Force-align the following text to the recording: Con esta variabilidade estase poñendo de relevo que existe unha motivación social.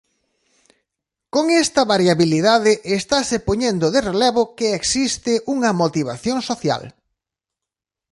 Con 1.33 1.45
esta 1.63 1.81
variabilidade 1.93 2.73
estase 2.99 3.37
poñendo 3.47 3.85
de 3.95 3.99
relevo 4.09 4.41
que 4.57 4.67
existe 4.79 5.33
unha 5.55 5.71
motivación 5.81 6.37
social. 6.49 6.83